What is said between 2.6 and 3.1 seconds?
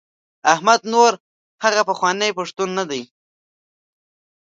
نه دی.